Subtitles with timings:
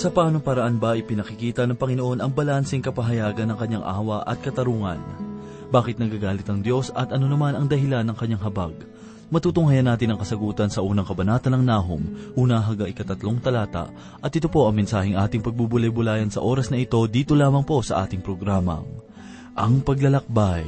[0.00, 4.96] Sa paanong paraan ba ipinakikita ng Panginoon ang balanseng kapahayagan ng kanyang awa at katarungan?
[5.68, 8.72] Bakit nagagalit ang Diyos at ano naman ang dahilan ng kanyang habag?
[9.28, 12.00] Matutunghayan natin ang kasagutan sa unang kabanata ng Nahum,
[12.32, 13.92] una haga ikatatlong talata,
[14.24, 18.00] at ito po ang mensaheng ating pagbubulay-bulayan sa oras na ito dito lamang po sa
[18.00, 18.88] ating programang,
[19.52, 20.64] Ang Paglalakbay.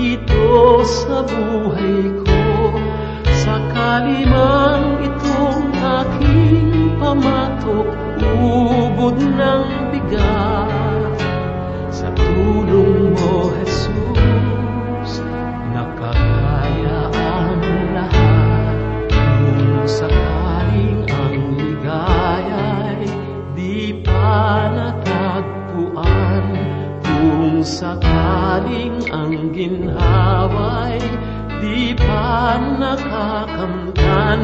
[0.00, 2.40] Dito sa buhay ko.
[3.36, 7.84] Sakali man itong aking pamatok
[8.40, 11.20] Ubod ng bigat.
[11.92, 15.20] Sa tulong mo, Jesus
[15.76, 17.60] Nakakaya ang
[17.92, 18.76] lahat.
[19.12, 23.08] Kung sakaling ang ligaya'y
[23.52, 26.44] Di pa natagpuan
[27.04, 28.29] Kung sakaling
[29.10, 30.98] ang ginhawa'y
[31.60, 34.40] Di pa nakakamtan.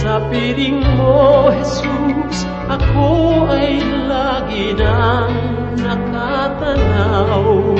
[0.00, 5.32] Sa piling mo, Jesus Ako ay lagi nang
[5.76, 7.76] nakatanaw.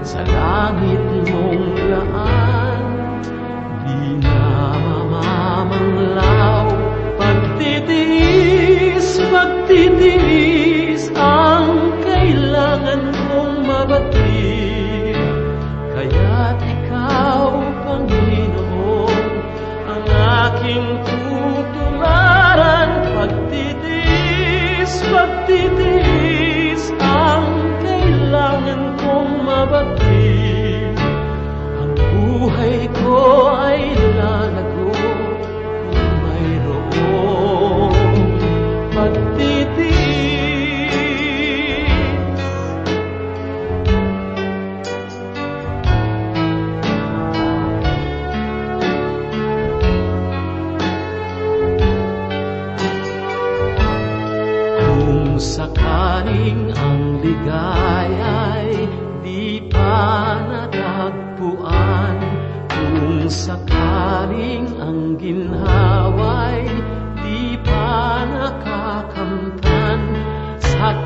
[0.00, 2.80] Sa langit mong laan
[3.84, 4.40] Di na
[4.80, 6.72] mamamanglaw.
[7.20, 10.39] Pagtitiis, pagtitiis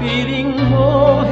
[0.05, 1.25] Sa piling mo,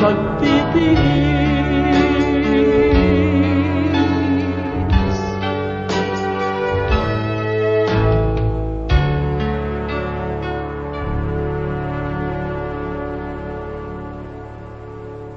[0.00, 0.96] Pagtitiis.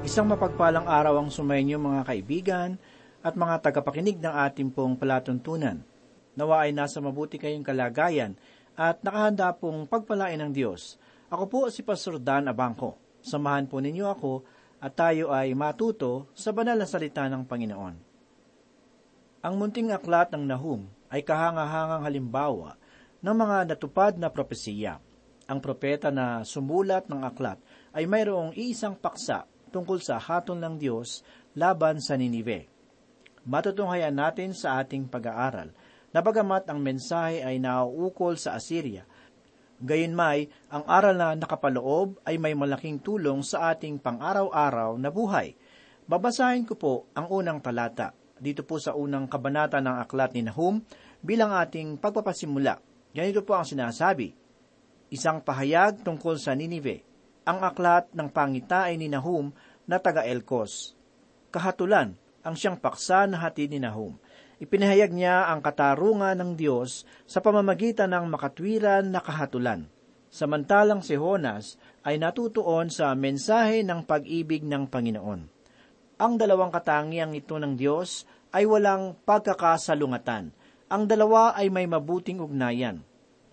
[0.00, 2.80] Isang mapagpalang araw ang sumainyo mga kaibigan
[3.20, 5.84] at mga tagapakinig ng ating pong palatuntunan.
[6.40, 8.32] Nawa ay nasa mabuti kayong kalagayan
[8.80, 10.96] at nakahanda pong pagpalain ng Diyos.
[11.28, 12.96] Ako po si Pastor Dan Abangco.
[13.24, 14.53] Samahan po ninyo ako
[14.84, 17.96] at tayo ay matuto sa banal na salita ng Panginoon.
[19.40, 22.76] Ang munting aklat ng Nahum ay kahangahangang halimbawa
[23.24, 25.00] ng mga natupad na propesiya.
[25.48, 27.56] Ang propeta na sumulat ng aklat
[27.96, 31.24] ay mayroong iisang paksa tungkol sa hatol ng Diyos
[31.56, 32.68] laban sa Ninive.
[33.48, 35.72] Matutunghayan natin sa ating pag-aaral
[36.12, 39.08] na bagamat ang mensahe ay nauukol sa Assyria,
[39.82, 45.54] gayunmay ang aral na nakapaloob ay may malaking tulong sa ating pang-araw-araw na buhay.
[46.04, 50.82] Babasahin ko po ang unang talata dito po sa unang kabanata ng aklat ni Nahum
[51.24, 52.82] bilang ating pagpapasimula.
[53.14, 54.34] Ganito po ang sinasabi,
[55.08, 57.06] Isang pahayag tungkol sa Ninive,
[57.46, 59.54] ang aklat ng pangitain ni Nahum
[59.86, 60.98] na taga Elkos.
[61.54, 64.18] Kahatulan ang siyang paksa na hatid ni Nahum.
[64.62, 69.86] Ipinahayag niya ang katarungan ng Diyos sa pamamagitan ng makatwiran na kahatulan.
[70.34, 75.46] Samantalang si Honas ay natutuon sa mensahe ng pag-ibig ng Panginoon.
[76.18, 80.50] Ang dalawang katangiang ito ng Diyos ay walang pagkakasalungatan.
[80.90, 83.02] Ang dalawa ay may mabuting ugnayan.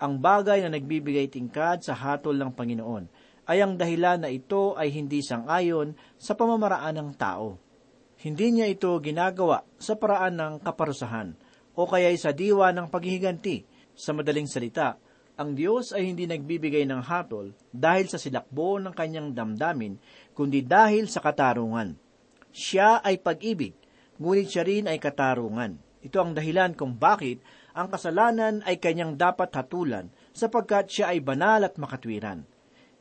[0.01, 3.06] Ang bagay na nagbibigay tingkad sa hatol ng Panginoon
[3.50, 7.70] ay ang dahilan na ito ay hindi sangayon sa pamamaraan ng tao.
[8.21, 11.33] Hindi niya ito ginagawa sa paraan ng kaparusahan
[11.73, 13.65] o kaya sa diwa ng paghihiganti.
[13.97, 15.01] Sa madaling salita,
[15.41, 19.97] ang Diyos ay hindi nagbibigay ng hatol dahil sa silakbo ng kanyang damdamin,
[20.38, 21.97] kundi dahil sa katarungan.
[22.53, 23.73] Siya ay pag-ibig,
[24.21, 25.81] ngunit siya rin ay katarungan.
[26.06, 27.41] Ito ang dahilan kung bakit
[27.73, 32.45] ang kasalanan ay kanyang dapat hatulan sapagkat siya ay banal at makatwiran.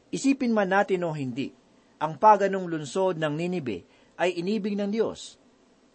[0.09, 1.53] Isipin man natin o hindi,
[2.01, 3.85] ang paganong lunsod ng Ninibe
[4.21, 5.41] ay inibig ng Diyos.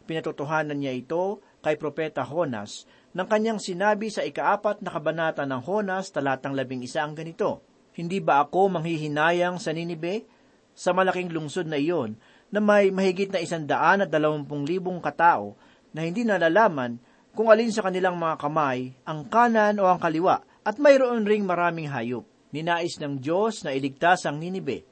[0.10, 6.12] Pinatotohanan niya ito kay Propeta Honas nang kanyang sinabi sa ikaapat na kabanata ng Honas
[6.12, 7.64] talatang labing isa ang ganito,
[7.96, 10.28] Hindi ba ako manghihinayang sa Ninibe?
[10.76, 12.20] Sa malaking lungsod na iyon,
[12.52, 15.56] na may mahigit na isandaan at dalawampung libong katao
[15.96, 17.00] na hindi nalalaman
[17.32, 21.88] kung alin sa kanilang mga kamay ang kanan o ang kaliwa at mayroon ring maraming
[21.88, 22.28] hayop.
[22.52, 24.84] Ninais ng Diyos na iligtas ang Ninibe.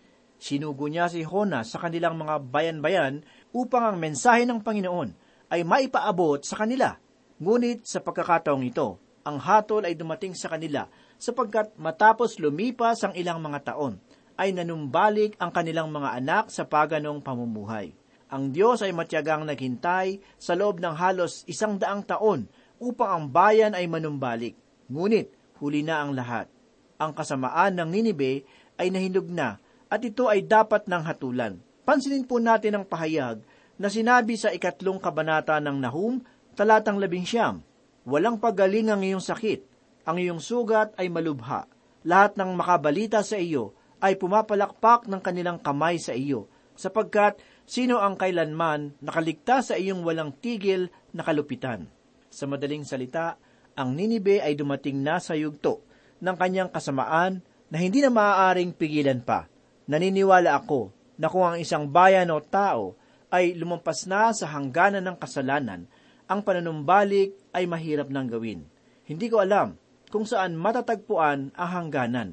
[0.43, 3.23] Sinugo niya si Honas sa kanilang mga bayan-bayan
[3.55, 5.15] upang ang mensahe ng Panginoon
[5.47, 6.99] ay maipaabot sa kanila.
[7.39, 13.39] Ngunit sa pagkakataong ito, ang hatol ay dumating sa kanila sapagkat matapos lumipas ang ilang
[13.39, 14.03] mga taon,
[14.35, 17.95] ay nanumbalik ang kanilang mga anak sa paganong pamumuhay.
[18.27, 22.51] Ang Diyos ay matyagang naghintay sa loob ng halos isang daang taon
[22.83, 24.59] upang ang bayan ay manumbalik.
[24.91, 25.31] Ngunit,
[25.63, 26.51] huli na ang lahat.
[26.99, 28.43] Ang kasamaan ng Ninibe
[28.75, 29.63] ay nahinog na
[29.93, 31.61] at ito ay dapat ng hatulan.
[31.85, 33.45] Pansinin po natin ang pahayag
[33.77, 36.17] na sinabi sa ikatlong kabanata ng Nahum,
[36.57, 37.61] talatang labing siyam,
[38.03, 39.61] Walang pagaling ang iyong sakit,
[40.09, 41.69] ang iyong sugat ay malubha.
[42.03, 48.19] Lahat ng makabalita sa iyo ay pumapalakpak ng kanilang kamay sa iyo, sapagkat sino ang
[48.19, 51.87] kailanman nakaligtas sa iyong walang tigil na kalupitan.
[52.27, 53.39] Sa madaling salita,
[53.77, 55.85] ang Ninibe ay dumating na sa yugto
[56.19, 57.39] ng kanyang kasamaan
[57.71, 59.52] na hindi na maaaring pigilan pa.
[59.89, 62.95] Naniniwala ako na kung ang isang bayan o tao
[63.33, 65.89] ay lumampas na sa hangganan ng kasalanan,
[66.29, 68.63] ang panunumbalik ay mahirap nang gawin.
[69.03, 69.75] Hindi ko alam
[70.07, 72.29] kung saan matatagpuan ang hangganan.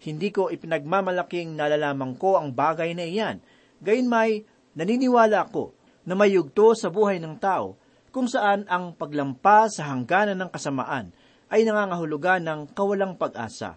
[0.00, 3.42] Hindi ko ipinagmamalaking nalalaman ko ang bagay na iyan.
[3.84, 4.46] Gayunmay,
[4.78, 5.74] naniniwala ako
[6.08, 7.76] na may yugto sa buhay ng tao
[8.14, 11.10] kung saan ang paglampas sa hangganan ng kasamaan
[11.50, 13.76] ay nangangahulugan ng kawalang pag-asa.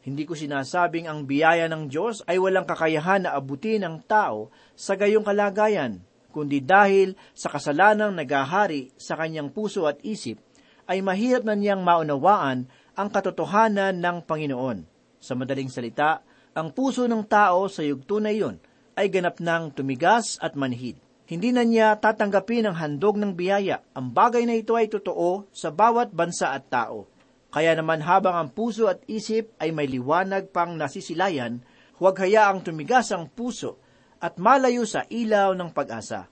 [0.00, 4.96] Hindi ko sinasabing ang biyaya ng Diyos ay walang kakayahan na abutin ng tao sa
[4.96, 6.00] gayong kalagayan,
[6.32, 10.40] kundi dahil sa kasalanang nagahari sa kanyang puso at isip,
[10.88, 12.64] ay mahirap na niyang maunawaan
[12.96, 14.88] ang katotohanan ng Panginoon.
[15.20, 16.24] Sa madaling salita,
[16.56, 18.56] ang puso ng tao sa yugto na iyon
[18.96, 20.96] ay ganap ng tumigas at manhid.
[21.30, 23.86] Hindi na niya tatanggapin ang handog ng biyaya.
[23.94, 27.06] Ang bagay na ito ay totoo sa bawat bansa at tao.
[27.50, 31.66] Kaya naman habang ang puso at isip ay may liwanag pang nasisilayan,
[31.98, 33.82] huwag hayaang tumigas ang puso
[34.22, 36.30] at malayo sa ilaw ng pag-asa.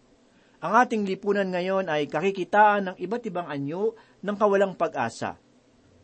[0.62, 5.38] Ang ating lipunan ngayon ay kakikitaan ng iba't ibang anyo ng kawalang pag-asa.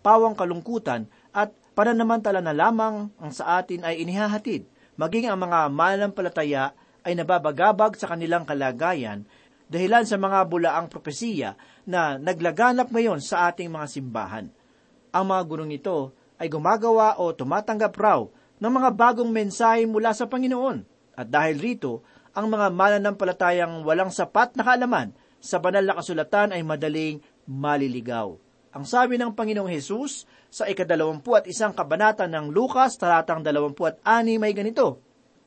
[0.03, 4.67] Pawang kalungkutan at pananamantala na lamang ang sa atin ay inihahatid,
[4.99, 6.75] maging ang mga malampalataya
[7.07, 9.27] ay nababagabag sa kanilang kalagayan
[9.71, 14.47] dahilan sa mga bulaang propesiya na naglaganap ngayon sa ating mga simbahan.
[15.15, 16.11] Ang mga gurong ito
[16.43, 18.27] ay gumagawa o tumatanggap raw
[18.59, 20.83] ng mga bagong mensahe mula sa Panginoon.
[21.15, 22.03] At dahil rito,
[22.35, 28.35] ang mga mananampalatayang walang sapat na kaalaman sa banal na kasulatan ay madaling maliligaw.
[28.75, 34.03] Ang sabi ng Panginoong Hesus sa ikadalawampu at isang kabanata ng Lukas, talatang dalawampu at
[34.03, 34.99] ani may ganito,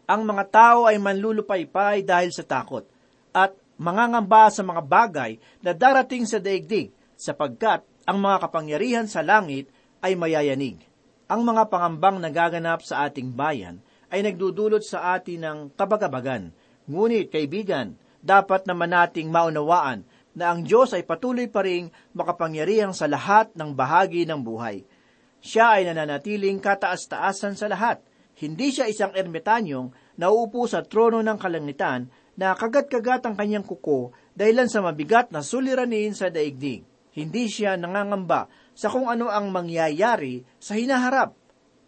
[0.08, 2.88] Ang mga tao ay manlulupaypay dahil sa takot,
[3.36, 9.68] at mangangamba sa mga bagay na darating sa daigdig, sapagkat ang mga kapangyarihan sa langit
[10.00, 10.80] ay mayayanig.
[11.28, 16.56] Ang mga pangambang nagaganap sa ating bayan ay nagdudulot sa atin ng kabagabagan.
[16.88, 23.12] Ngunit, kaibigan, dapat naman nating maunawaan na ang Diyos ay patuloy pa ring makapangyarihang sa
[23.12, 24.88] lahat ng bahagi ng buhay.
[25.44, 28.00] Siya ay nananatiling kataas-taasan sa lahat.
[28.40, 32.08] Hindi siya isang ermitanyong na uupo sa trono ng kalangitan
[32.40, 36.87] na kagat-kagat ang kanyang kuko dahilan sa mabigat na suliranin sa daigdig.
[37.18, 38.46] Hindi siya nangangamba
[38.78, 41.34] sa kung ano ang mangyayari sa hinaharap,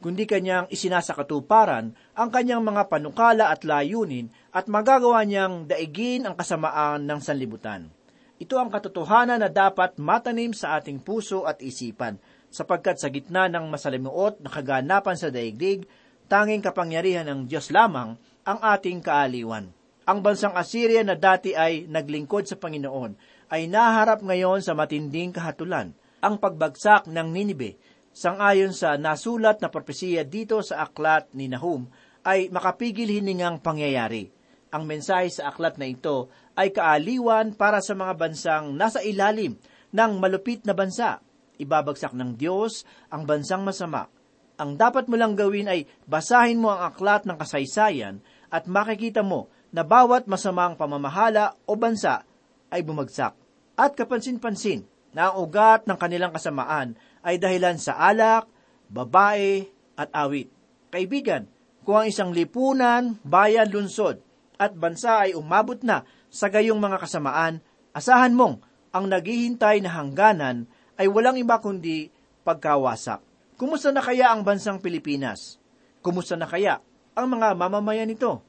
[0.02, 7.06] kundi kanyang isinasakatuparan ang kanyang mga panukala at layunin at magagawa niyang daigin ang kasamaan
[7.06, 7.94] ng sanlibutan.
[8.42, 12.18] Ito ang katotohanan na dapat matanim sa ating puso at isipan,
[12.50, 15.86] sapagkat sa gitna ng masalimuot na kaganapan sa daigdig,
[16.26, 18.18] tanging kapangyarihan ng Diyos lamang
[18.50, 19.70] ang ating kaaliwan.
[20.10, 25.98] Ang bansang Assyria na dati ay naglingkod sa Panginoon ay naharap ngayon sa matinding kahatulan,
[26.22, 27.82] ang pagbagsak ng Ninibe.
[28.14, 31.90] Sangayon sa nasulat na propesiya dito sa aklat ni Nahum
[32.26, 34.30] ay makapigil hiningang pangyayari.
[34.70, 39.58] Ang mensahe sa aklat na ito ay kaaliwan para sa mga bansang nasa ilalim
[39.90, 41.24] ng malupit na bansa.
[41.58, 44.12] Ibabagsak ng Diyos ang bansang masama.
[44.60, 48.20] Ang dapat mo lang gawin ay basahin mo ang aklat ng kasaysayan
[48.52, 52.28] at makikita mo na bawat masamang pamamahala o bansa
[52.68, 53.39] ay bumagsak.
[53.80, 54.84] At kapansin-pansin
[55.16, 58.52] na ang ugat ng kanilang kasamaan ay dahilan sa alak,
[58.92, 60.52] babae, at awit.
[60.92, 61.48] Kaibigan,
[61.88, 64.20] kung ang isang lipunan, bayan, lunsod,
[64.60, 67.64] at bansa ay umabot na sa gayong mga kasamaan,
[67.96, 68.60] asahan mong
[68.92, 70.68] ang naghihintay na hangganan
[71.00, 72.12] ay walang iba kundi
[72.44, 73.24] pagkawasak.
[73.56, 75.56] Kumusta na kaya ang bansang Pilipinas?
[76.04, 76.84] Kumusta na kaya
[77.16, 78.44] ang mga mamamayan nito?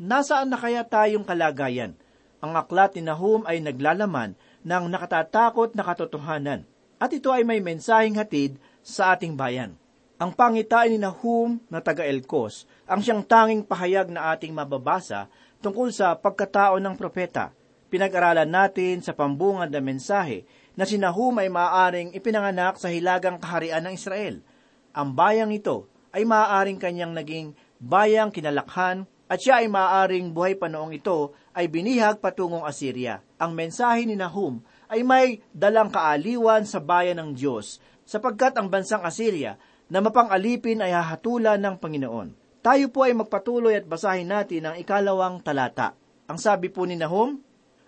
[0.00, 1.92] Nasaan na kaya tayong kalagayan?
[2.40, 4.32] Ang aklat ni Nahum ay naglalaman
[4.64, 6.68] ng nakatatakot na katotohanan
[7.00, 9.72] at ito ay may mensaheng hatid sa ating bayan.
[10.20, 15.32] Ang pangitain ni Nahum na taga Elkos ang siyang tanging pahayag na ating mababasa
[15.64, 17.56] tungkol sa pagkatao ng propeta.
[17.88, 20.44] Pinag-aralan natin sa pambungad na mensahe
[20.76, 24.44] na si Nahum ay maaaring ipinanganak sa hilagang kaharian ng Israel.
[24.92, 30.68] Ang bayang ito ay maaaring kanyang naging bayang kinalakhan at siya ay maaaring buhay pa
[30.68, 33.24] noong ito ay binihag patungong Assyria.
[33.40, 34.60] Ang mensahe ni Nahum
[34.92, 39.56] ay may dalang kaaliwan sa bayan ng Diyos sapagkat ang bansang Assyria
[39.88, 42.36] na mapang-alipin ay hahatulan ng Panginoon.
[42.60, 45.96] Tayo po ay magpatuloy at basahin natin ang ikalawang talata.
[46.28, 47.40] Ang sabi po ni Nahum,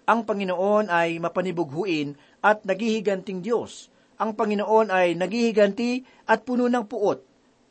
[0.08, 3.92] ang Panginoon ay mapanibughuin at naghihiganting Diyos.
[4.16, 7.20] Ang Panginoon ay naghihiganti at puno ng puot.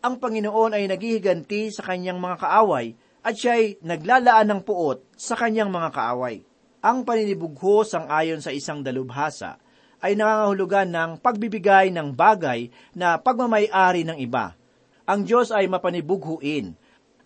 [0.06, 2.94] Ang Panginoon ay naghihiganti sa kanyang mga kaaway
[3.26, 6.46] at siya ay naglalaan ng puot sa kanyang mga kaaway.
[6.82, 9.62] Ang paninibugho sang ayon sa isang dalubhasa
[10.02, 14.58] ay nangangahulugan ng pagbibigay ng bagay na pagmamayari ng iba.
[15.06, 16.74] Ang Diyos ay mapanibughuin.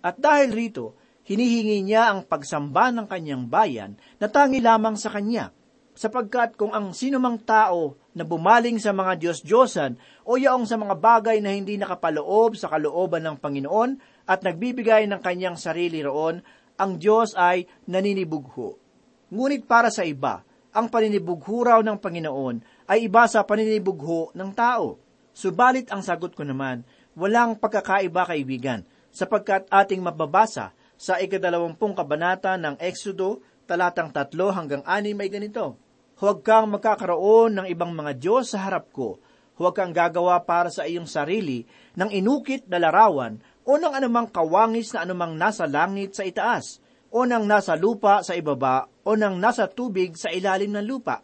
[0.04, 5.56] At dahil rito, hinihingi niya ang pagsamba ng kanyang bayan na tangi lamang sa kanya.
[5.96, 9.96] Sapagkat kung ang sinumang tao na bumaling sa mga Diyos-Diyosan
[10.28, 15.24] o yaong sa mga bagay na hindi nakapaloob sa kalooban ng Panginoon at nagbibigay ng
[15.24, 16.44] kanyang sarili roon,
[16.76, 18.85] ang Diyos ay naninibugho.
[19.34, 25.00] Ngunit para sa iba, ang paninibugho raw ng Panginoon ay iba sa paninibugho ng tao.
[25.32, 26.84] Subalit ang sagot ko naman,
[27.16, 35.12] walang pagkakaiba kaibigan, sapagkat ating mababasa sa ikadalawampung kabanata ng Exodo, talatang tatlo hanggang ani
[35.12, 35.76] may ganito.
[36.16, 39.20] Huwag kang magkakaroon ng ibang mga Diyos sa harap ko.
[39.60, 44.96] Huwag kang gagawa para sa iyong sarili ng inukit na larawan o ng anumang kawangis
[44.96, 46.80] na anumang nasa langit sa itaas,
[47.16, 51.24] o ng nasa lupa sa ibaba, o ng nasa tubig sa ilalim ng lupa.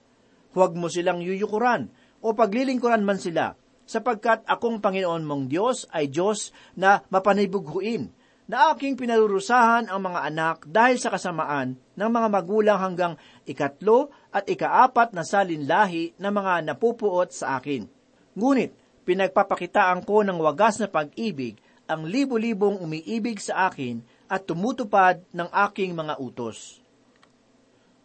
[0.56, 1.92] Huwag mo silang yuyukuran,
[2.24, 8.08] o paglilingkuran man sila, sapagkat akong Panginoon mong Diyos ay Diyos na mapanibughuin,
[8.48, 14.48] na aking pinarurusahan ang mga anak dahil sa kasamaan ng mga magulang hanggang ikatlo at
[14.48, 17.88] ikaapat na salinlahi na mga napupuot sa akin.
[18.36, 25.52] Ngunit, pinagpapakitaan ko ng wagas na pag-ibig ang libo-libong umiibig sa akin at tumutupad ng
[25.68, 26.80] aking mga utos.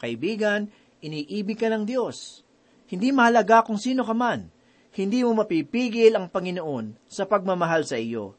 [0.03, 0.67] Kaibigan,
[0.99, 2.43] iniibig ka ng Diyos.
[2.91, 4.51] Hindi mahalaga kung sino ka man.
[4.91, 8.35] Hindi mo mapipigil ang Panginoon sa pagmamahal sa iyo.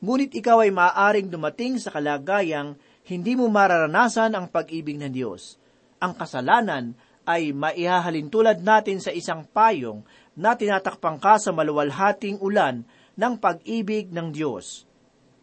[0.00, 5.60] Ngunit ikaw ay maaaring dumating sa kalagayang hindi mo mararanasan ang pag-ibig ng Diyos.
[6.00, 10.06] Ang kasalanan ay maihahalin tulad natin sa isang payong
[10.38, 12.86] na tinatakpang ka sa maluwalhating ulan
[13.18, 14.86] ng pag-ibig ng Diyos.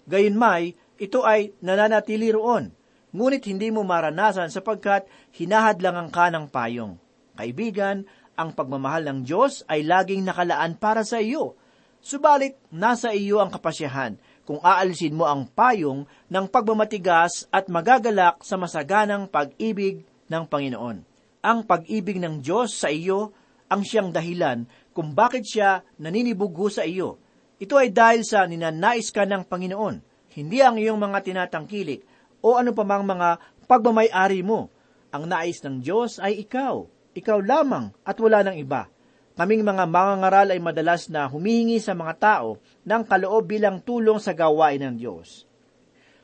[0.07, 2.71] Gayunmay, ito ay nananatili roon,
[3.11, 5.03] ngunit hindi mo maranasan sapagkat
[5.35, 6.95] hinahadlangan ka ng payong.
[7.35, 8.07] Kaibigan,
[8.39, 11.59] ang pagmamahal ng Diyos ay laging nakalaan para sa iyo.
[11.99, 18.59] Subalit, nasa iyo ang kapasyahan kung aalisin mo ang payong ng pagmamatigas at magagalak sa
[18.59, 20.97] masaganang pag-ibig ng Panginoon.
[21.43, 23.35] Ang pag-ibig ng Diyos sa iyo
[23.71, 27.19] ang siyang dahilan kung bakit siya naninibugho sa iyo.
[27.59, 32.01] Ito ay dahil sa ninanais ka ng Panginoon, hindi ang iyong mga tinatangkilik
[32.43, 34.67] o ano pa mang mga pagmamayari mo.
[35.13, 38.89] Ang nais ng Diyos ay ikaw, ikaw lamang at wala ng iba.
[39.33, 44.33] Kaming mga mangangaral ay madalas na humihingi sa mga tao ng kaloob bilang tulong sa
[44.33, 45.45] gawain ng Diyos.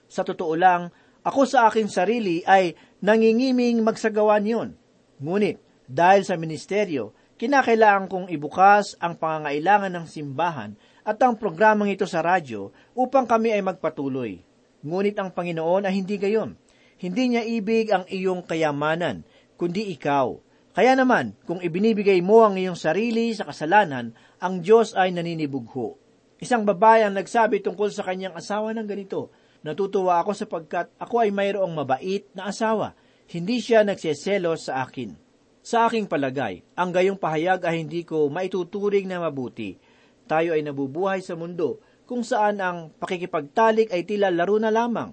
[0.10, 0.90] Sa totoo lang,
[1.26, 4.78] ako sa aking sarili ay nangingiming magsagawa niyon.
[5.22, 12.08] Ngunit, Dahil sa ministeryo, kinakailangan kong ibukas ang pangangailangan ng simbahan at ang programang ito
[12.08, 14.40] sa radyo upang kami ay magpatuloy.
[14.84, 16.56] Ngunit ang Panginoon ay hindi gayon.
[17.00, 19.24] Hindi niya ibig ang iyong kayamanan,
[19.56, 20.36] kundi ikaw.
[20.76, 26.00] Kaya naman, kung ibinibigay mo ang iyong sarili sa kasalanan, ang Diyos ay naninibugho.
[26.40, 31.36] Isang babae ang nagsabi tungkol sa kanyang asawa ng ganito, Natutuwa ako sapagkat ako ay
[31.36, 32.96] mayroong mabait na asawa.
[33.28, 35.12] Hindi siya nagseselos sa akin.
[35.60, 39.76] Sa aking palagay, ang gayong pahayag ay hindi ko maituturing na mabuti.
[40.30, 45.10] Tayo ay nabubuhay sa mundo kung saan ang pakikipagtalik ay tila laro na lamang.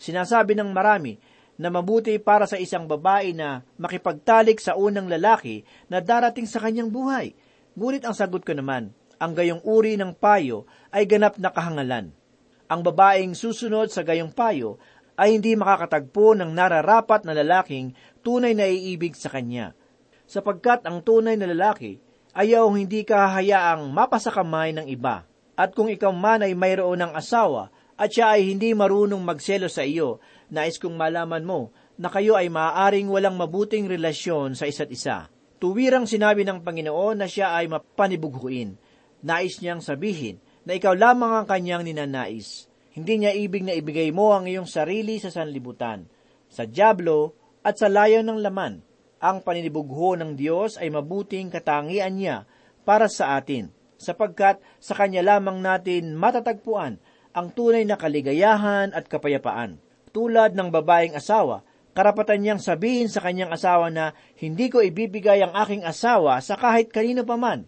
[0.00, 1.20] Sinasabi ng marami
[1.60, 6.88] na mabuti para sa isang babae na makipagtalik sa unang lalaki na darating sa kanyang
[6.88, 7.36] buhay.
[7.76, 12.16] Ngunit ang sagot ko naman, ang gayong uri ng payo ay ganap na kahangalan.
[12.64, 14.80] Ang babaeng susunod sa gayong payo
[15.14, 17.94] ay hindi makakatagpo ng nararapat na lalaking
[18.24, 19.76] tunay na iibig sa kanya.
[20.24, 22.00] Sapagkat ang tunay na lalaki
[22.34, 25.22] ayaw hindi kahayaang mapasakamay ng iba.
[25.54, 29.86] At kung ikaw man ay mayroon ng asawa at siya ay hindi marunong magselo sa
[29.86, 30.18] iyo,
[30.50, 35.30] nais kong malaman mo na kayo ay maaaring walang mabuting relasyon sa isa't isa.
[35.62, 38.74] Tuwirang sinabi ng Panginoon na siya ay mapanibughuin.
[39.22, 42.66] Nais niyang sabihin na ikaw lamang ang kanyang ninanais.
[42.98, 46.06] Hindi niya ibig na ibigay mo ang iyong sarili sa sanlibutan,
[46.50, 48.82] sa diablo at sa layo ng laman.
[49.24, 52.44] Ang paninibugho ng Diyos ay mabuting katangian niya
[52.84, 57.00] para sa atin, sapagkat sa Kanya lamang natin matatagpuan
[57.32, 59.80] ang tunay na kaligayahan at kapayapaan.
[60.12, 61.64] Tulad ng babaeng asawa,
[61.96, 66.92] karapatan niyang sabihin sa kanyang asawa na hindi ko ibibigay ang aking asawa sa kahit
[66.92, 67.64] kanino paman.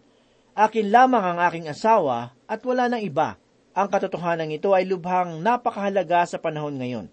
[0.53, 3.41] Akin lamang ang aking asawa at wala ng iba.
[3.73, 7.07] Ang katotohanan ito ay lubhang napakahalaga sa panahon ngayon.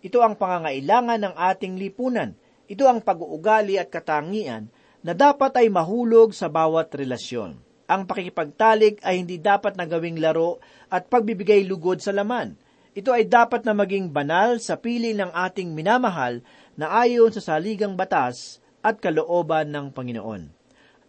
[0.00, 2.32] Ito ang pangangailangan ng ating lipunan.
[2.70, 4.70] Ito ang pag-uugali at katangian
[5.02, 7.58] na dapat ay mahulog sa bawat relasyon.
[7.90, 12.54] Ang pakikipagtalik ay hindi dapat na gawing laro at pagbibigay lugod sa laman.
[12.94, 16.46] Ito ay dapat na maging banal sa pili ng ating minamahal
[16.78, 20.42] na ayon sa saligang batas at kalooban ng Panginoon.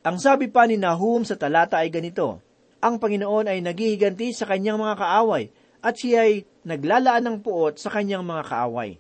[0.02, 2.42] Ang sabi pa ni Nahum sa talata ay ganito,
[2.82, 5.54] Ang Panginoon ay naghihiganti sa kanyang mga kaaway
[5.86, 8.98] at siya ay naglalaan ng puot sa kanyang mga kaaway.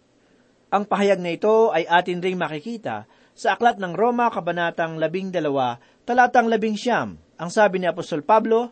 [0.71, 3.03] Ang pahayag na ito ay atin ring makikita
[3.35, 5.43] sa aklat ng Roma Kabanatang 12,
[6.07, 8.71] talatang 11, ang sabi ni Apostol Pablo,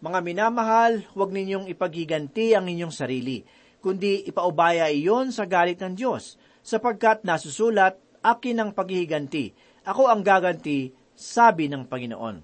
[0.00, 3.44] Mga minamahal, huwag ninyong ipaghiganti ang inyong sarili,
[3.84, 9.52] kundi ipaubaya iyon sa galit ng Diyos, sapagkat nasusulat, akin ang paghihiganti,
[9.84, 12.36] ako ang gaganti, sabi ng Panginoon.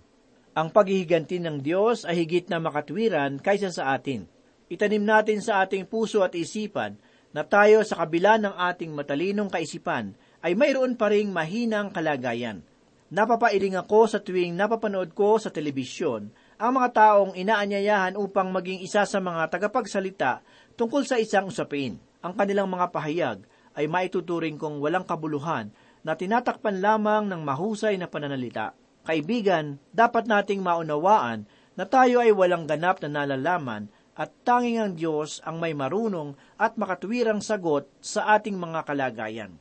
[0.52, 4.28] Ang paghihiganti ng Diyos ay higit na makatwiran kaysa sa atin.
[4.68, 7.00] Itanim natin sa ating puso at isipan
[7.33, 12.61] na tayo sa kabila ng ating matalinong kaisipan ay mayroon pa ring mahinang kalagayan–
[13.12, 19.05] Napapailing ako sa tuwing napapanood ko sa telebisyon ang mga taong inaanyayahan upang maging isa
[19.05, 20.40] sa mga tagapagsalita
[20.81, 22.01] tungkol sa isang usapin.
[22.25, 23.45] Ang kanilang mga pahayag
[23.77, 25.68] ay maituturing kong walang kabuluhan
[26.01, 28.73] na tinatakpan lamang ng mahusay na pananalita.
[29.05, 31.45] Kaibigan, dapat nating maunawaan
[31.77, 36.77] na tayo ay walang ganap na nalalaman at tanging ang Diyos ang may marunong at
[36.77, 39.53] makatwirang sagot sa ating mga kalagayan.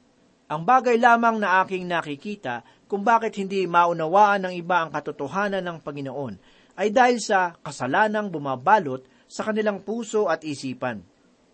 [0.52, 5.78] Ang bagay lamang na aking nakikita kung bakit hindi maunawaan ng iba ang katotohanan ng
[5.80, 6.36] Panginoon
[6.76, 11.00] ay dahil sa kasalanang bumabalot sa kanilang puso at isipan.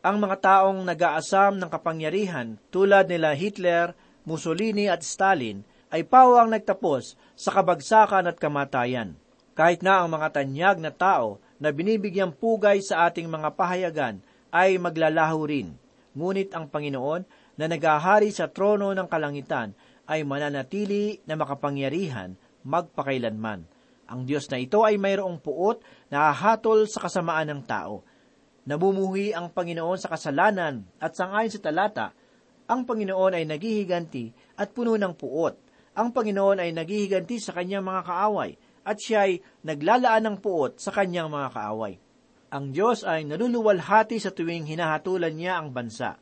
[0.02, 3.94] Ang mga taong nag-aasam ng kapangyarihan tulad nila Hitler,
[4.26, 5.62] Mussolini at Stalin
[5.94, 9.14] ay pawang nagtapos sa kabagsakan at kamatayan.
[9.54, 14.22] Kahit na ang mga tanyag na tao na binibigyang pugay sa ating mga pahayagan
[14.54, 15.74] ay maglalaho rin.
[16.18, 17.26] Ngunit ang Panginoon
[17.58, 19.74] na nagahari sa trono ng kalangitan
[20.08, 23.66] ay mananatili na makapangyarihan magpakailanman.
[24.08, 28.08] Ang Diyos na ito ay mayroong puot na hahatol sa kasamaan ng tao.
[28.68, 32.08] Nabumuhi ang Panginoon sa kasalanan at sangayon sa talata,
[32.68, 35.56] ang Panginoon ay naghihiganti at puno ng puot.
[35.96, 40.96] Ang Panginoon ay naghihiganti sa kanyang mga kaaway at siya ay naglalaan ng puot sa
[40.96, 42.00] kanyang mga kaaway.
[42.48, 46.16] Ang Diyos ay naluluwalhati sa tuwing hinahatulan niya ang bansa.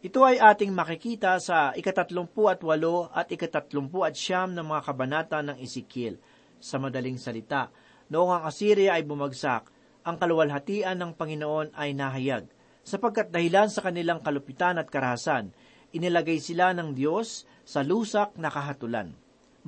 [0.00, 5.38] Ito ay ating makikita sa ikatatlumpu at walo at ikatatlumpu at siyam ng mga kabanata
[5.44, 6.16] ng Ezekiel.
[6.56, 7.68] Sa madaling salita,
[8.08, 9.68] noong ang Assyria ay bumagsak,
[10.08, 12.48] ang kaluwalhatian ng Panginoon ay nahayag,
[12.80, 15.52] sapagkat dahilan sa kanilang kalupitan at karahasan,
[15.92, 19.12] inilagay sila ng Diyos sa lusak na kahatulan.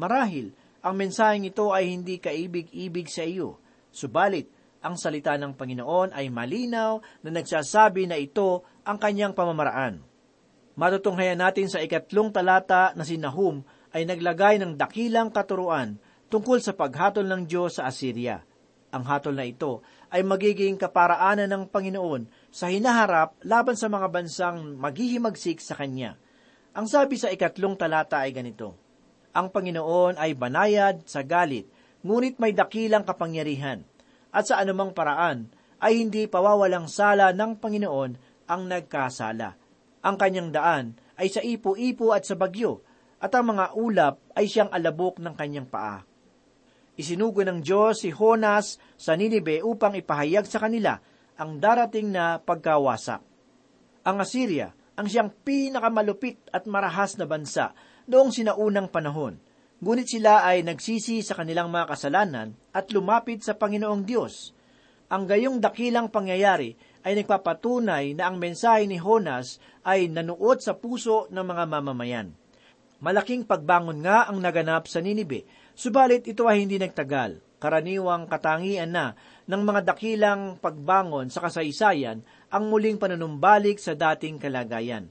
[0.00, 3.60] Marahil, ang mensaheng ito ay hindi kaibig-ibig sa iyo,
[3.92, 4.48] subalit,
[4.80, 10.00] ang salita ng Panginoon ay malinaw na nagsasabi na ito ang kanyang pamamaraan.
[10.72, 13.60] Matutunghayan natin sa ikatlong talata na si Nahum
[13.92, 16.00] ay naglagay ng dakilang katuruan
[16.32, 18.40] tungkol sa paghatol ng Diyos sa Assyria.
[18.90, 24.80] Ang hatol na ito ay magiging kaparaanan ng Panginoon sa hinaharap laban sa mga bansang
[24.80, 26.16] maghihimagsik sa Kanya.
[26.72, 28.89] Ang sabi sa ikatlong talata ay ganito,
[29.30, 31.70] Ang Panginoon ay banayad sa galit,
[32.02, 33.86] ngunit may dakilang kapangyarihan,
[34.34, 38.12] at sa anumang paraan ay hindi pawawalang sala ng Panginoon
[38.50, 39.54] ang nagkasala.
[40.02, 42.82] Ang kanyang daan ay sa ipo-ipo at sa bagyo,
[43.20, 46.02] at ang mga ulap ay siyang alabok ng kanyang paa.
[46.96, 50.98] Isinugo ng Diyos si Honas sa Ninibe upang ipahayag sa kanila
[51.40, 53.22] ang darating na pagkawasak.
[54.04, 57.72] Ang Assyria ang siyang pinakamalupit at marahas na bansa
[58.10, 59.38] noong sinaunang panahon.
[59.80, 64.52] Ngunit sila ay nagsisi sa kanilang mga kasalanan at lumapit sa Panginoong Diyos.
[65.08, 71.30] Ang gayong dakilang pangyayari ay nagpapatunay na ang mensahe ni Honas ay nanuot sa puso
[71.32, 72.28] ng mga mamamayan.
[73.00, 77.40] Malaking pagbangon nga ang naganap sa Ninibe, subalit ito ay hindi nagtagal.
[77.56, 79.16] Karaniwang katangian na
[79.48, 82.20] ng mga dakilang pagbangon sa kasaysayan
[82.52, 85.08] ang muling panunumbalik sa dating kalagayan.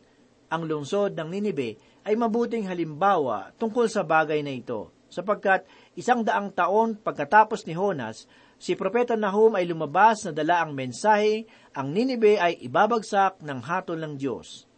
[0.53, 5.65] Ang lungsod ng Ninibe ay mabuting halimbawa tungkol sa bagay na ito, sapagkat
[5.97, 8.29] isang daang taon pagkatapos ni Honas,
[8.61, 13.99] si Propeta Nahum ay lumabas na dala ang mensahe, ang Ninibe ay ibabagsak ng hatol
[13.99, 14.69] ng Diyos.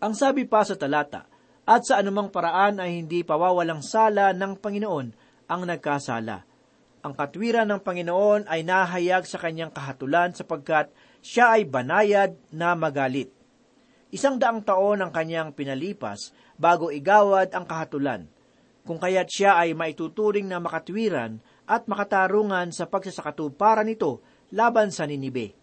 [0.00, 1.26] Ang sabi pa sa talata,
[1.64, 5.06] at sa anumang paraan ay hindi pawawalang sala ng Panginoon
[5.48, 6.44] ang nagkasala.
[7.04, 10.88] Ang katwiran ng Panginoon ay nahayag sa kanyang kahatulan sapagkat
[11.20, 13.32] siya ay banayad na magalit.
[14.14, 18.30] Isang daang taon ang kanyang pinalipas bago igawad ang kahatulan,
[18.86, 24.22] kung kaya't siya ay maituturing na makatwiran at makatarungan sa pagsasakatuparan nito
[24.54, 25.58] laban sa Ninibe.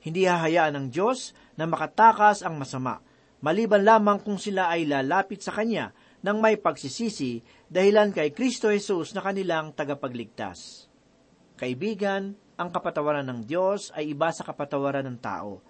[0.00, 3.04] Hindi hahayaan ng Diyos na makatakas ang masama,
[3.44, 5.92] maliban lamang kung sila ay lalapit sa Kanya
[6.24, 10.88] ng may pagsisisi dahilan kay Kristo Jesus na kanilang tagapagligtas.
[11.60, 15.60] Kaibigan, ang kapatawaran ng Diyos ay iba sa kapatawaran ng tao.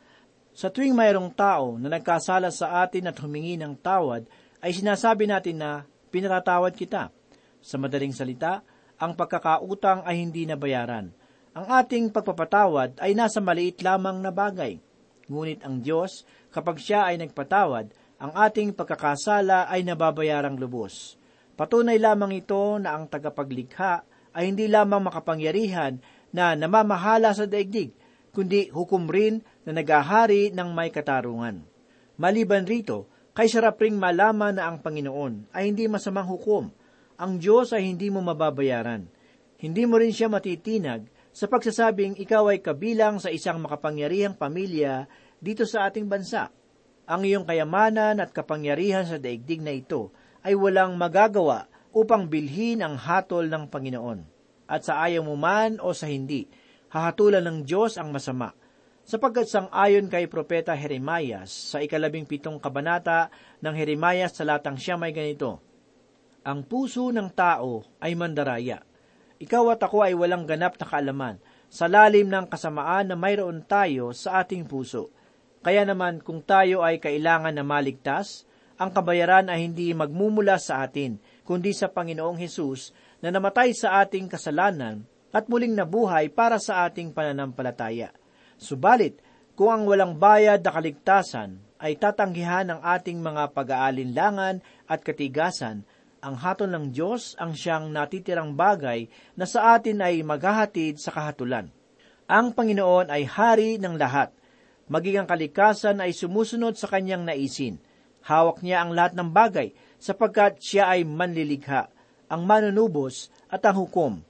[0.57, 4.25] Sa tuwing mayroong tao na nagkasala sa atin at humingi ng tawad,
[4.65, 7.13] ay sinasabi natin na pinatatawad kita.
[7.61, 8.65] Sa madaling salita,
[8.97, 11.13] ang pagkakautang ay hindi nabayaran.
[11.53, 14.81] Ang ating pagpapatawad ay nasa maliit lamang na bagay.
[15.29, 21.21] Ngunit ang Diyos, kapag siya ay nagpatawad, ang ating pagkakasala ay nababayarang lubos.
[21.53, 26.01] Patunay lamang ito na ang tagapaglikha ay hindi lamang makapangyarihan
[26.33, 27.93] na namamahala sa daigdig,
[28.37, 31.65] kundi hukom rin na nagahari ng may katarungan.
[32.21, 36.69] Maliban rito, kay sarap ring malaman na ang Panginoon ay hindi masamang hukom.
[37.17, 39.09] Ang Diyos ay hindi mo mababayaran.
[39.57, 45.09] Hindi mo rin siya matitinag sa pagsasabing ikaw ay kabilang sa isang makapangyarihang pamilya
[45.41, 46.53] dito sa ating bansa.
[47.09, 50.13] Ang iyong kayamanan at kapangyarihan sa daigdig na ito
[50.45, 54.21] ay walang magagawa upang bilhin ang hatol ng Panginoon.
[54.69, 56.49] At sa ayaw mo man o sa hindi,
[56.91, 58.55] hahatulan ng Diyos ang masama.
[59.07, 63.31] Sapagkat sang ayon kay Propeta Jeremias sa ikalabing pitong kabanata
[63.63, 65.63] ng Jeremias sa latang siya may ganito,
[66.43, 68.83] Ang puso ng tao ay mandaraya.
[69.39, 71.37] Ikaw at ako ay walang ganap na kaalaman
[71.71, 75.11] sa lalim ng kasamaan na mayroon tayo sa ating puso.
[75.63, 78.47] Kaya naman kung tayo ay kailangan na maligtas,
[78.79, 84.31] ang kabayaran ay hindi magmumula sa atin, kundi sa Panginoong Hesus na namatay sa ating
[84.31, 88.17] kasalanan at muling nabuhay para sa ating pananampalataya.
[88.57, 89.21] Subalit,
[89.53, 95.85] kung ang walang bayad na kaligtasan ay tatanggihan ng ating mga pag-aalinlangan at katigasan,
[96.25, 101.69] ang hatol ng Diyos ang siyang natitirang bagay na sa atin ay maghahatid sa kahatulan.
[102.27, 104.33] Ang Panginoon ay hari ng lahat.
[104.89, 107.77] Maging ang kalikasan ay sumusunod sa kanyang naisin.
[108.25, 111.93] Hawak niya ang lahat ng bagay sapagkat siya ay manlilikha,
[112.27, 114.27] ang manunubos at ang hukom.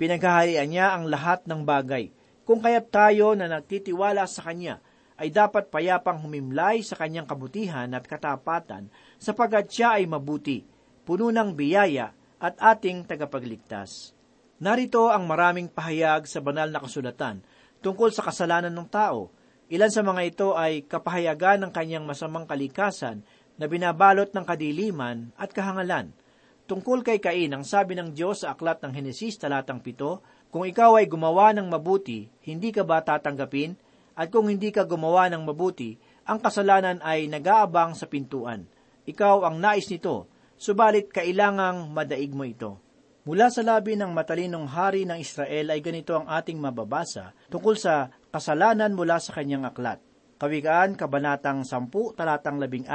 [0.00, 2.08] Pinaghaharian niya ang lahat ng bagay.
[2.48, 4.80] Kung kaya't tayo na nagtitiwala sa Kanya,
[5.20, 8.88] ay dapat payapang humimlay sa Kanyang kabutihan at katapatan
[9.20, 10.64] sapagkat siya ay mabuti,
[11.04, 14.16] puno ng biyaya at ating tagapagligtas.
[14.64, 17.44] Narito ang maraming pahayag sa banal na kasulatan
[17.84, 19.28] tungkol sa kasalanan ng tao.
[19.68, 23.20] Ilan sa mga ito ay kapahayagan ng kanyang masamang kalikasan
[23.60, 26.16] na binabalot ng kadiliman at kahangalan.
[26.70, 30.22] Tungkol kay Cain, ang sabi ng Diyos sa aklat ng Henesis talatang pito,
[30.54, 33.74] kung ikaw ay gumawa ng mabuti, hindi ka ba tatanggapin?
[34.14, 35.98] At kung hindi ka gumawa ng mabuti,
[36.30, 38.70] ang kasalanan ay nag-aabang sa pintuan.
[39.02, 40.30] Ikaw ang nais nito,
[40.62, 42.78] subalit kailangang madaig mo ito.
[43.26, 48.14] Mula sa labi ng matalinong hari ng Israel ay ganito ang ating mababasa tungkol sa
[48.30, 49.98] kasalanan mula sa kanyang aklat.
[50.38, 52.86] Kawigaan, Kabanatang 10, talatang 16.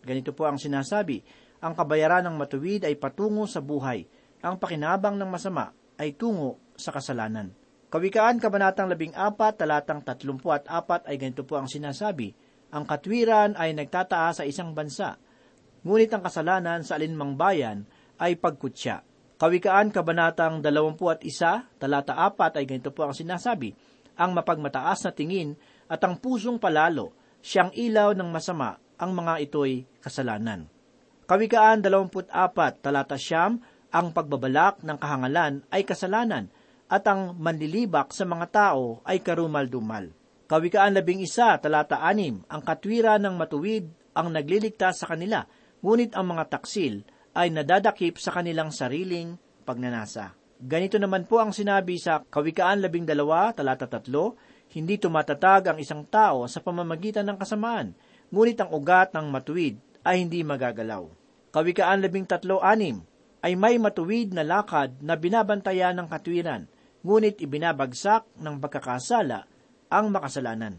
[0.00, 1.20] Ganito po ang sinasabi,
[1.58, 4.06] ang kabayaran ng matuwid ay patungo sa buhay.
[4.46, 7.50] Ang pakinabang ng masama ay tungo sa kasalanan.
[7.88, 12.36] Kawikaan Kabanatang 14, talatang 34 ay ganito po ang sinasabi,
[12.68, 15.16] Ang katwiran ay nagtataas sa isang bansa,
[15.82, 17.88] ngunit ang kasalanan sa alinmang bayan
[18.20, 19.02] ay pagkutya.
[19.40, 23.72] Kawikaan Kabanatang 21, talata 4 ay ganito po ang sinasabi,
[24.20, 25.56] Ang mapagmataas na tingin
[25.88, 30.68] at ang pusong palalo, siyang ilaw ng masama, ang mga ito'y kasalanan.
[31.28, 33.60] Kawikaan 24, talata siyam,
[33.92, 36.48] ang pagbabalak ng kahangalan ay kasalanan,
[36.88, 40.08] at ang manlilibak sa mga tao ay karumal-dumal.
[40.48, 45.44] Kawikaan labing isa, talata anim, ang katwira ng matuwid ang nagliligtas sa kanila,
[45.84, 47.04] ngunit ang mga taksil
[47.36, 49.36] ay nadadakip sa kanilang sariling
[49.68, 50.32] pagnanasa.
[50.56, 54.40] Ganito naman po ang sinabi sa Kawikaan labing dalawa, talata tatlo,
[54.72, 57.92] hindi tumatatag ang isang tao sa pamamagitan ng kasamaan,
[58.32, 61.06] ngunit ang ugat ng matuwid ay hindi magagalaw.
[61.48, 63.00] Kawikaan labing tatlo, anim,
[63.40, 66.66] ay may matuwid na lakad na binabantayan ng katwiran,
[67.06, 69.46] ngunit ibinabagsak ng pagkakasala
[69.88, 70.76] ang makasalanan.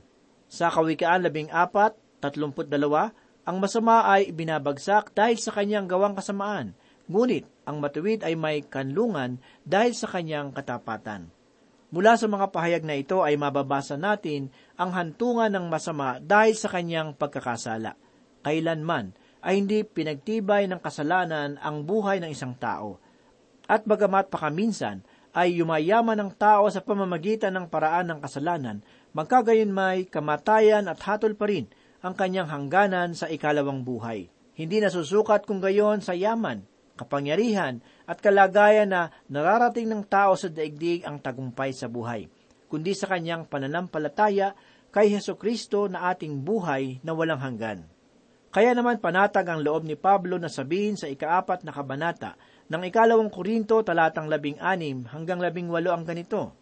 [0.49, 3.09] Sa Kawikaan labing apat, tatlumput dalawa,
[3.47, 6.77] ang masama ay ibinabagsak dahil sa kanyang gawang kasamaan,
[7.09, 11.33] ngunit ang matuwid ay may kanlungan dahil sa kanyang katapatan.
[11.89, 16.69] Mula sa mga pahayag na ito ay mababasa natin ang hantungan ng masama dahil sa
[16.69, 17.97] kanyang pagkakasala.
[18.43, 22.99] Kailanman ay hindi pinagtibay ng kasalanan ang buhay ng isang tao.
[23.69, 28.81] At bagamat pakaminsan ay yumayaman ng tao sa pamamagitan ng paraan ng kasalanan,
[29.13, 31.69] magkagayon may kamatayan at hatol pa rin
[32.01, 34.31] ang kanyang hangganan sa ikalawang buhay.
[34.57, 36.65] Hindi nasusukat kung gayon sa yaman,
[36.99, 42.27] kapangyarihan at kalagayan na nararating ng tao sa daigdig ang tagumpay sa buhay,
[42.67, 44.57] kundi sa kanyang pananampalataya
[44.89, 47.85] kay Heso Kristo na ating buhay na walang hanggan.
[48.49, 52.33] Kaya naman panatag ang loob ni Pablo na sabihin sa ikaapat na kabanata
[52.69, 56.57] ng ikalawang Korinto talatang labing anim hanggang labing walo ang ganito.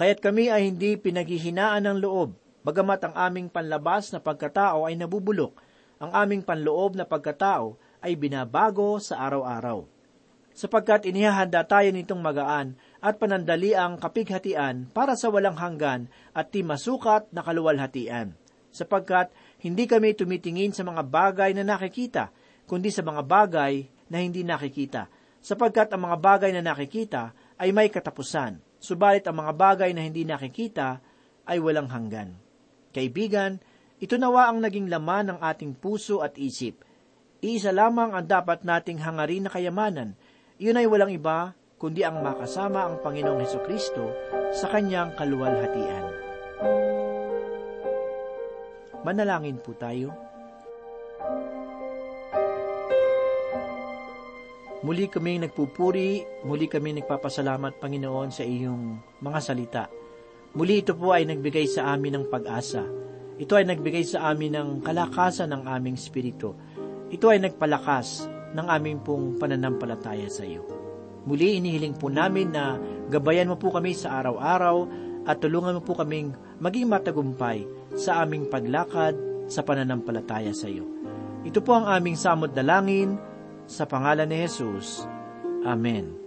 [0.00, 5.56] Kaya't kami ay hindi pinaghihinaan ng loob, bagamat ang aming panlabas na pagkatao ay nabubulok,
[6.00, 9.88] ang aming panloob na pagkatao ay binabago sa araw-araw.
[10.56, 16.64] Sapagkat inihahanda tayo nitong magaan at panandali ang kapighatian para sa walang hanggan at di
[16.64, 18.32] masukat na kaluwalhatian.
[18.72, 22.30] Sapagkat hindi kami tumitingin sa mga bagay na nakikita,
[22.68, 25.08] kundi sa mga bagay na hindi nakikita,
[25.40, 30.26] sapagkat ang mga bagay na nakikita ay may katapusan, subalit ang mga bagay na hindi
[30.26, 31.00] nakikita
[31.46, 32.36] ay walang hanggan.
[32.92, 33.62] Kaibigan,
[33.96, 36.84] ito nawa ang naging laman ng ating puso at isip.
[37.40, 40.18] Iisa lamang ang dapat nating hangarin na kayamanan.
[40.60, 44.12] Iyon ay walang iba, kundi ang makasama ang Panginoong Heso Kristo
[44.52, 46.04] sa kanyang kaluwalhatian.
[49.06, 50.10] Manalangin po tayo.
[54.82, 59.84] Muli kaming nagpupuri, muli kaming nagpapasalamat, Panginoon, sa iyong mga salita.
[60.58, 62.82] Muli ito po ay nagbigay sa amin ng pag-asa.
[63.38, 66.58] Ito ay nagbigay sa amin ng kalakasan ng aming spirito.
[67.06, 68.26] Ito ay nagpalakas
[68.58, 70.66] ng aming pong pananampalataya sa iyo.
[71.30, 72.74] Muli inihiling po namin na
[73.06, 74.86] gabayan mo po kami sa araw-araw
[75.30, 79.14] at tulungan mo po kaming maging matagumpay sa aming paglakad
[79.46, 80.86] sa pananampalataya sa iyo.
[81.46, 83.14] Ito po ang aming samot dalangin
[83.70, 85.06] sa pangalan ni Jesus.
[85.62, 86.25] Amen.